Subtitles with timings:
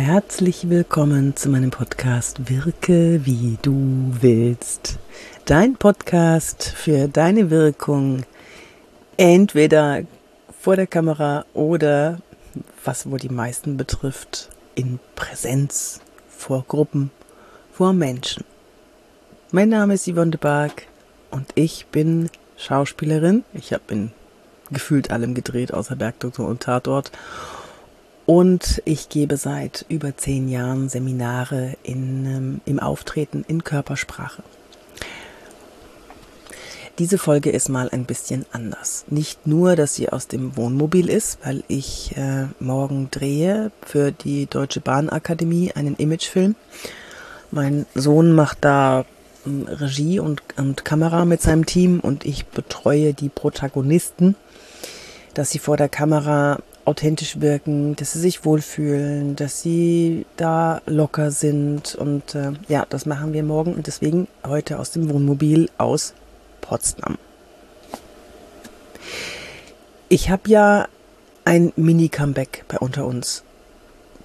[0.00, 4.96] Herzlich willkommen zu meinem Podcast Wirke wie du willst.
[5.44, 8.22] Dein Podcast für deine Wirkung
[9.16, 10.02] entweder
[10.60, 12.20] vor der Kamera oder,
[12.84, 17.10] was wohl die meisten betrifft, in Präsenz, vor Gruppen,
[17.72, 18.44] vor Menschen.
[19.50, 20.86] Mein Name ist Yvonne de Barg
[21.32, 23.42] und ich bin Schauspielerin.
[23.52, 24.12] Ich habe in
[24.70, 27.10] gefühlt allem gedreht, außer Bergdoktor und Tatort.
[28.28, 34.42] Und ich gebe seit über zehn Jahren Seminare in, ähm, im Auftreten in Körpersprache.
[36.98, 39.06] Diese Folge ist mal ein bisschen anders.
[39.08, 44.44] Nicht nur, dass sie aus dem Wohnmobil ist, weil ich äh, morgen drehe für die
[44.44, 46.54] Deutsche Bahnakademie einen Imagefilm.
[47.50, 49.06] Mein Sohn macht da
[49.46, 54.36] ähm, Regie und, und Kamera mit seinem Team und ich betreue die Protagonisten,
[55.32, 61.30] dass sie vor der Kamera authentisch wirken, dass sie sich wohlfühlen, dass sie da locker
[61.30, 66.14] sind und äh, ja, das machen wir morgen und deswegen heute aus dem Wohnmobil aus
[66.62, 67.18] Potsdam.
[70.08, 70.88] Ich habe ja
[71.44, 73.44] ein Mini-Comeback bei unter uns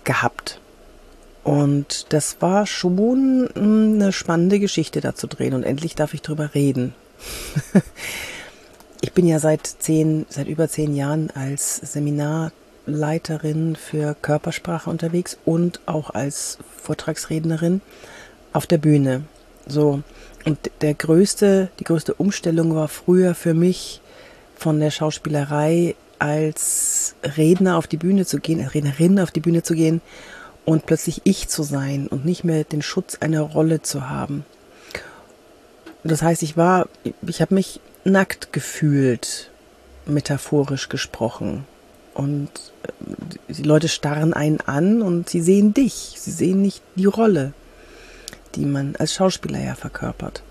[0.06, 0.60] gehabt.
[1.44, 6.56] Und das war schon eine spannende Geschichte da zu drehen und endlich darf ich drüber
[6.56, 6.96] reden.
[9.04, 15.82] ich bin ja seit zehn, seit über zehn Jahren als Seminarleiterin für Körpersprache unterwegs und
[15.86, 17.82] auch als Vortragsrednerin
[18.54, 19.24] auf der Bühne.
[19.68, 20.02] So.
[20.46, 24.00] Und der größte, die größte Umstellung war früher für mich
[24.56, 29.64] von der Schauspielerei als Redner auf die Bühne zu gehen, als Rednerin auf die Bühne
[29.64, 30.00] zu gehen
[30.64, 34.46] und plötzlich ich zu sein und nicht mehr den Schutz einer Rolle zu haben.
[36.06, 36.88] Das heißt, ich war,
[37.28, 39.50] ich habe mich nackt gefühlt,
[40.06, 41.66] metaphorisch gesprochen.
[42.14, 42.50] Und
[42.84, 47.54] äh, die Leute starren einen an und sie sehen dich, sie sehen nicht die Rolle
[48.56, 50.44] die man als Schauspieler ja verkörpert.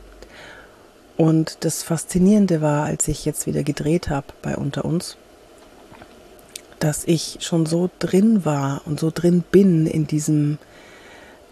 [1.17, 5.17] Und das Faszinierende war, als ich jetzt wieder gedreht habe bei Unter uns,
[6.79, 10.59] dass ich schon so drin war und so drin bin in diesem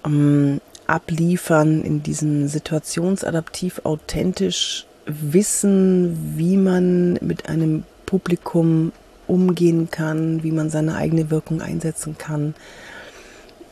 [0.05, 4.87] ähm, Abliefern, in diesem situationsadaptiv authentisch
[5.21, 8.93] Wissen, wie man mit einem Publikum
[9.27, 12.55] umgehen kann, wie man seine eigene Wirkung einsetzen kann,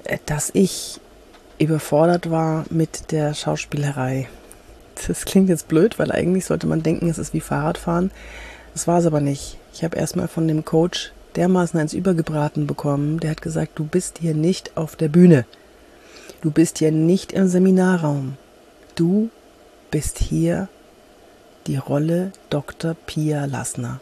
[0.04, 1.00] äh, dass ich
[1.58, 4.28] überfordert war mit der Schauspielerei.
[5.06, 8.10] Das klingt jetzt blöd, weil eigentlich sollte man denken, es ist wie Fahrradfahren.
[8.74, 9.58] Das war es aber nicht.
[9.72, 13.20] Ich habe erstmal von dem Coach dermaßen eins übergebraten bekommen.
[13.20, 15.44] Der hat gesagt, du bist hier nicht auf der Bühne.
[16.40, 18.36] Du bist hier nicht im Seminarraum.
[18.94, 19.30] Du
[19.90, 20.68] bist hier
[21.68, 22.96] die Rolle Dr.
[23.06, 24.00] Pia Lassner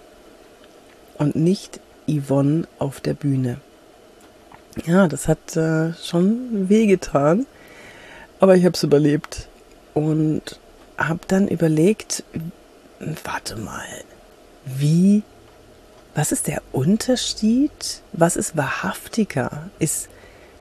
[1.19, 3.59] und nicht Yvonne auf der Bühne.
[4.87, 7.47] Ja, das hat äh, schon wehgetan,
[8.39, 9.49] aber ich habe es überlebt
[9.95, 10.61] und
[10.97, 12.23] habe dann überlegt,
[13.25, 13.87] warte mal,
[14.65, 15.23] wie,
[16.15, 18.03] was ist der Unterschied?
[18.13, 19.71] Was ist wahrhaftiger?
[19.79, 20.09] Ist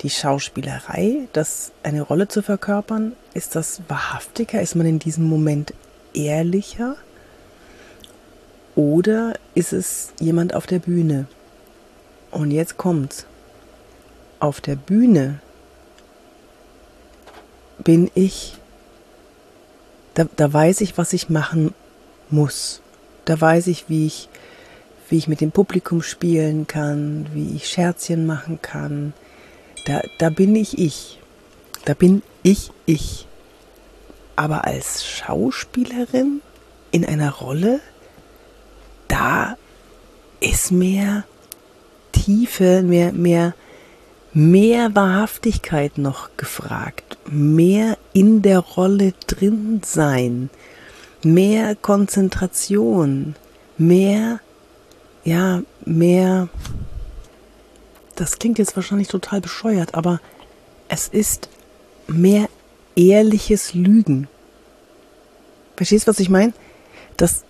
[0.02, 4.62] die Schauspielerei, das eine Rolle zu verkörpern, ist das wahrhaftiger?
[4.62, 5.74] Ist man in diesem Moment
[6.16, 6.96] ehrlicher?
[8.76, 11.28] Oder ist es jemand auf der Bühne?
[12.32, 13.26] Und jetzt kommt's
[14.40, 15.40] auf der Bühne
[17.84, 18.58] bin ich,
[20.14, 21.74] da, da weiß ich, was ich machen
[22.30, 22.82] muss.
[23.26, 24.30] Da weiß ich, wie ich,
[25.10, 29.14] wie ich mit dem Publikum spielen kann, wie ich Scherzchen machen kann.
[29.86, 31.20] Da, da bin ich ich.
[31.86, 33.28] Da bin ich ich.
[34.36, 36.42] Aber als Schauspielerin
[36.92, 37.80] in einer Rolle,
[39.08, 39.58] da
[40.40, 41.24] ist mehr
[42.12, 43.54] Tiefe, mehr, mehr,
[44.34, 50.50] mehr Wahrhaftigkeit noch gefragt, mehr in der Rolle drin sein,
[51.24, 53.36] mehr Konzentration,
[53.78, 54.40] mehr,
[55.24, 56.50] ja, mehr,
[58.16, 60.20] das klingt jetzt wahrscheinlich total bescheuert, aber
[60.88, 61.50] es ist
[62.08, 62.48] mehr
[62.96, 64.28] ehrliches Lügen.
[65.76, 66.54] Verstehst du, was ich meine?
[67.18, 67.44] Dass,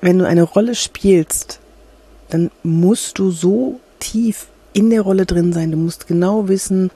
[0.00, 1.60] wenn du eine Rolle spielst,
[2.30, 5.70] dann musst du so tief in der Rolle drin sein.
[5.70, 6.90] Du musst genau wissen,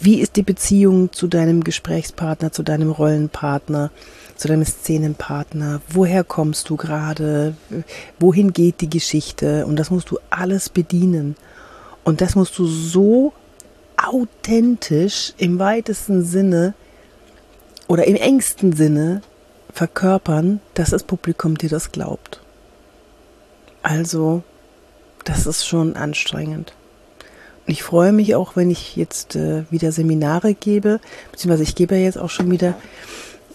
[0.00, 3.90] wie ist die Beziehung zu deinem Gesprächspartner, zu deinem Rollenpartner,
[4.36, 7.54] zu deinem Szenenpartner, woher kommst du gerade,
[8.18, 11.36] wohin geht die Geschichte und das musst du alles bedienen.
[12.02, 13.32] Und das musst du so
[13.96, 16.74] authentisch im weitesten Sinne
[17.86, 19.22] oder im engsten Sinne
[19.74, 22.40] verkörpern, dass das Publikum dir das glaubt.
[23.82, 24.42] Also
[25.24, 26.72] das ist schon anstrengend.
[27.66, 31.00] Ich freue mich auch, wenn ich jetzt äh, wieder Seminare gebe,
[31.32, 32.74] beziehungsweise ich gebe ja jetzt auch schon wieder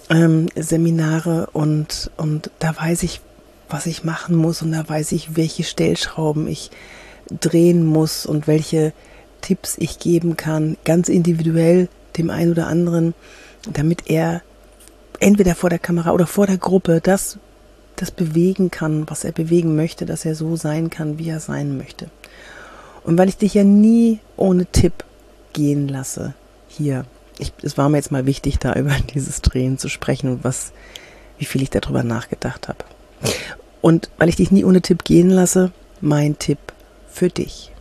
[0.09, 3.21] ähm, Seminare und, und da weiß ich,
[3.69, 6.71] was ich machen muss und da weiß ich, welche Stellschrauben ich
[7.29, 8.93] drehen muss und welche
[9.41, 11.87] Tipps ich geben kann, ganz individuell
[12.17, 13.13] dem einen oder anderen,
[13.71, 14.41] damit er
[15.19, 17.37] entweder vor der Kamera oder vor der Gruppe das,
[17.95, 21.77] das bewegen kann, was er bewegen möchte, dass er so sein kann, wie er sein
[21.77, 22.09] möchte.
[23.03, 25.03] Und weil ich dich ja nie ohne Tipp
[25.53, 26.33] gehen lasse,
[26.67, 27.05] hier,
[27.37, 30.71] ich, es war mir jetzt mal wichtig, da über dieses Drehen zu sprechen und was,
[31.37, 32.83] wie viel ich darüber nachgedacht habe.
[33.81, 35.71] Und weil ich dich nie ohne Tipp gehen lasse,
[36.01, 36.59] mein Tipp
[37.09, 37.71] für dich.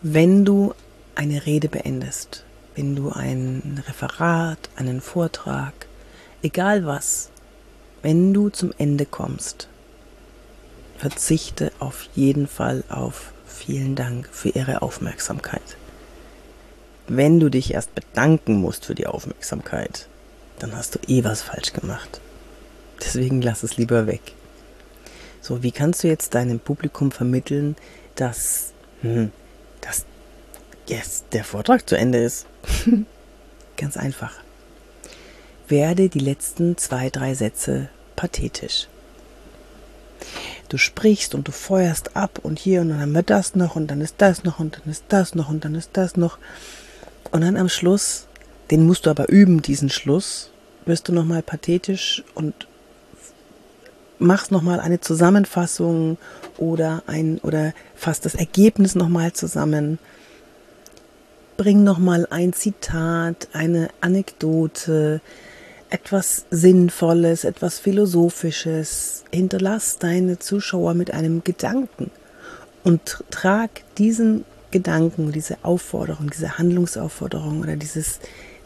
[0.00, 0.74] Wenn du
[1.14, 5.72] eine Rede beendest, wenn du ein Referat, einen Vortrag,
[6.42, 7.30] egal was,
[8.02, 9.68] wenn du zum Ende kommst,
[10.98, 15.76] verzichte auf jeden Fall auf vielen Dank für Ihre Aufmerksamkeit.
[17.08, 20.08] Wenn du dich erst bedanken musst für die Aufmerksamkeit,
[20.58, 22.20] dann hast du eh was falsch gemacht.
[23.00, 24.32] Deswegen lass es lieber weg.
[25.40, 27.74] So, wie kannst du jetzt deinem Publikum vermitteln,
[28.14, 29.32] dass, hm,
[29.80, 30.06] dass
[30.88, 32.46] yes, der Vortrag zu Ende ist?
[33.76, 34.34] Ganz einfach.
[35.68, 38.88] Werde die letzten zwei, drei Sätze pathetisch.
[40.68, 43.88] Du sprichst und du feuerst ab und hier und dann haben wir das noch und
[43.88, 46.38] dann ist das noch und dann ist das noch und dann ist das noch.
[47.30, 48.26] Und dann am Schluss,
[48.70, 50.50] den musst du aber üben, diesen Schluss,
[50.86, 52.66] wirst du nochmal pathetisch und
[54.18, 56.16] machst nochmal eine Zusammenfassung
[56.56, 59.98] oder ein oder fasst das Ergebnis nochmal zusammen.
[61.62, 65.20] Bring nochmal ein Zitat, eine Anekdote,
[65.90, 69.22] etwas Sinnvolles, etwas Philosophisches.
[69.30, 72.10] Hinterlass deine Zuschauer mit einem Gedanken
[72.82, 78.18] und trag diesen Gedanken, diese Aufforderung, diese Handlungsaufforderung oder dieses,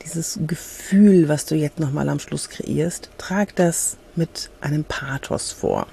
[0.02, 5.86] dieses Gefühl, was du jetzt nochmal am Schluss kreierst, trag das mit einem Pathos vor.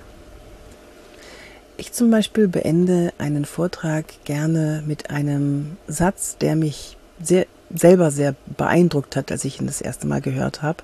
[1.83, 7.45] Ich zum Beispiel beende einen Vortrag gerne mit einem Satz, der mich sehr,
[7.75, 10.77] selber sehr beeindruckt hat, als ich ihn das erste Mal gehört habe.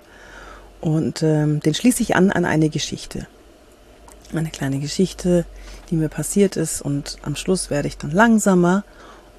[0.81, 3.27] Und ähm, den schließe ich an an eine Geschichte.
[4.33, 5.45] Eine kleine Geschichte,
[5.89, 6.81] die mir passiert ist.
[6.81, 8.83] Und am Schluss werde ich dann langsamer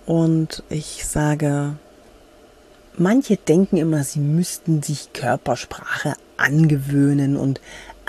[0.06, 1.76] und ich sage,
[2.96, 7.60] manche denken immer, sie müssten sich Körpersprache angewöhnen und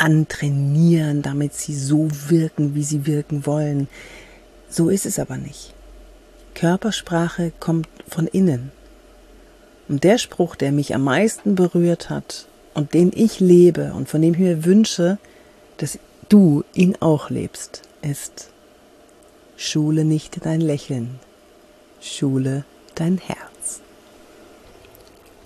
[0.01, 3.87] antrainieren, damit sie so wirken, wie sie wirken wollen.
[4.67, 5.73] So ist es aber nicht.
[6.55, 8.71] Körpersprache kommt von innen.
[9.87, 14.21] Und der Spruch, der mich am meisten berührt hat und den ich lebe und von
[14.21, 15.17] dem ich mir wünsche,
[15.77, 15.99] dass
[16.29, 18.49] du ihn auch lebst, ist
[19.57, 21.19] Schule nicht dein Lächeln,
[21.99, 22.63] Schule
[22.95, 23.81] dein Herz.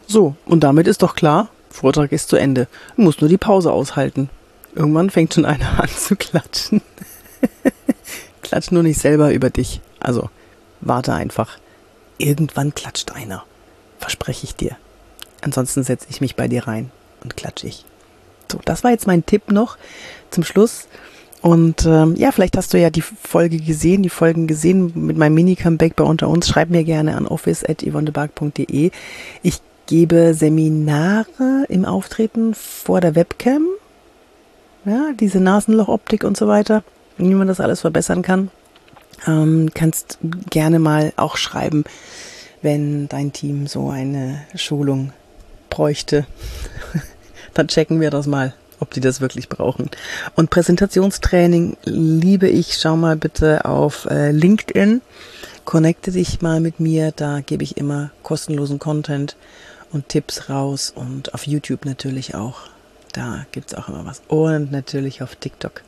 [0.07, 2.67] So, und damit ist doch klar, Vortrag ist zu Ende.
[2.95, 4.29] Du musst nur die Pause aushalten.
[4.75, 6.81] Irgendwann fängt schon einer an zu klatschen.
[8.41, 9.81] Klatsch nur nicht selber über dich.
[9.99, 10.29] Also,
[10.81, 11.57] warte einfach.
[12.17, 13.43] Irgendwann klatscht einer.
[13.99, 14.77] Verspreche ich dir.
[15.41, 16.91] Ansonsten setze ich mich bei dir rein
[17.23, 17.85] und klatsche ich.
[18.51, 19.77] So, das war jetzt mein Tipp noch
[20.29, 20.87] zum Schluss.
[21.41, 25.35] Und ähm, ja, vielleicht hast du ja die Folge gesehen, die Folgen gesehen mit meinem
[25.35, 26.47] Mini-Comeback bei Unter uns.
[26.47, 28.91] Schreib mir gerne an office.yvonnebark.de.
[29.43, 33.67] Ich gebe Seminare im Auftreten vor der Webcam.
[34.85, 36.83] Ja, diese Nasenlochoptik und so weiter,
[37.17, 38.51] wie man das alles verbessern kann.
[39.25, 41.83] Ähm, kannst gerne mal auch schreiben,
[42.61, 45.11] wenn dein Team so eine Schulung
[45.69, 46.25] bräuchte.
[47.53, 49.89] Dann checken wir das mal ob die das wirklich brauchen.
[50.35, 52.77] Und Präsentationstraining liebe ich.
[52.77, 55.01] Schau mal bitte auf äh, LinkedIn.
[55.63, 57.11] Connecte dich mal mit mir.
[57.11, 59.35] Da gebe ich immer kostenlosen Content
[59.91, 60.91] und Tipps raus.
[60.95, 62.74] Und auf YouTube natürlich auch.
[63.15, 64.21] Da gibt's auch immer was.
[64.27, 65.83] Und natürlich auf TikTok.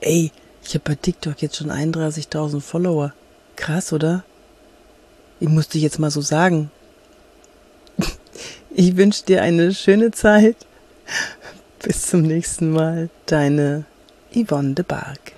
[0.00, 0.32] Ey,
[0.64, 3.12] ich habe bei TikTok jetzt schon 31.000 Follower.
[3.54, 4.24] Krass, oder?
[5.38, 6.70] Ich muss dich jetzt mal so sagen.
[8.76, 10.56] Ich wünsche dir eine schöne Zeit.
[11.80, 13.84] Bis zum nächsten Mal, deine
[14.34, 15.33] Yvonne de Barg.